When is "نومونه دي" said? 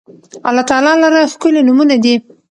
1.67-2.15